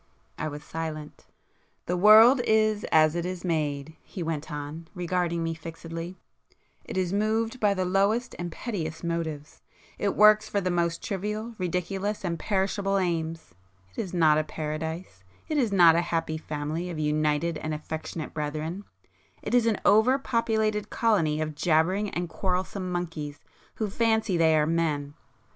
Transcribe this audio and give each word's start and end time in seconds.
I 0.35 0.47
was 0.47 0.63
silent. 0.63 1.27
"The 1.85 1.95
world 1.95 2.41
is 2.47 2.85
as 2.91 3.13
it 3.13 3.23
is 3.23 3.45
made,"—he 3.45 4.23
went 4.23 4.51
on, 4.51 4.87
regarding 4.95 5.43
me 5.43 5.53
fixedly—"It 5.53 6.97
is 6.97 7.13
moved 7.13 7.59
by 7.59 7.75
the 7.75 7.85
lowest 7.85 8.33
and 8.39 8.51
pettiest 8.51 9.03
motives,—it 9.03 10.15
works 10.15 10.49
for 10.49 10.59
the 10.59 10.71
most 10.71 11.03
trivial, 11.03 11.53
ridiculous 11.59 12.25
and 12.25 12.39
perishable 12.39 12.97
aims. 12.97 13.53
It 13.95 14.01
is 14.01 14.11
not 14.11 14.39
a 14.39 14.43
paradise. 14.43 15.23
It 15.47 15.59
is 15.59 15.71
not 15.71 15.93
a 15.93 16.01
happy 16.01 16.39
family 16.39 16.89
of 16.89 16.97
united 16.97 17.59
and 17.59 17.69
[p 17.71 17.73
171] 17.73 17.73
affectionate 17.73 18.33
brethren. 18.33 18.85
It 19.43 19.53
is 19.53 19.67
an 19.67 19.79
over 19.85 20.17
populated 20.17 20.89
colony 20.89 21.39
of 21.41 21.53
jabbering 21.53 22.09
and 22.09 22.27
quarrelsome 22.27 22.91
monkeys, 22.91 23.37
who 23.75 23.87
fancy 23.87 24.35
they 24.35 24.57
are 24.57 24.65
men. 24.65 25.13